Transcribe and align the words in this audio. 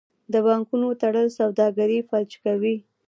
د 0.33 0.35
بانکونو 0.45 0.87
تړل 1.01 1.27
سوداګري 1.39 1.99
فلج 2.07 2.31
کوي. 2.43 2.75